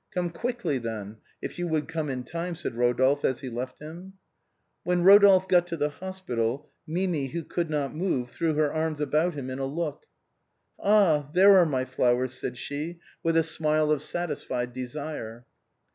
[0.14, 4.14] "Come quickly, then, if you would come in time," said Eodolphe as he left him.
[4.82, 9.34] When Eodolphe got to the hospital, Mimi, who could not move, threw her arms about
[9.34, 10.06] him in a look."
[10.82, 11.28] Ah!
[11.34, 15.44] there are my flowers," said she, with a smile of satisfied desire.